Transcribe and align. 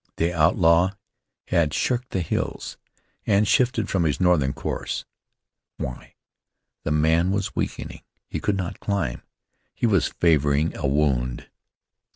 The 0.15 0.33
outlaw 0.33 0.93
had 1.49 1.75
shirked 1.75 2.09
the 2.09 2.21
hills, 2.21 2.75
and 3.27 3.47
shifted 3.47 3.87
from 3.87 4.05
his 4.05 4.19
northern 4.19 4.51
course. 4.51 5.05
Why? 5.77 6.15
The 6.81 6.89
man 6.91 7.29
was 7.29 7.55
weakening; 7.55 8.01
he 8.27 8.39
could 8.39 8.57
not 8.57 8.79
climb; 8.79 9.21
he 9.75 9.85
was 9.85 10.07
favoring 10.07 10.75
a 10.75 10.87
wound. 10.87 11.51